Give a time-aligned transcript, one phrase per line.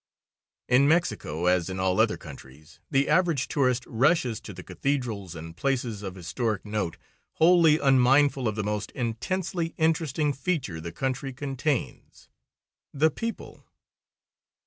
[0.67, 5.55] In Mexico, as in all other countries, the average tourist rushes to the cathedrals and
[5.55, 6.97] places of historic note,
[7.33, 12.29] wholly unmindful of the most intensely interesting feature the country contains
[12.91, 13.63] the people.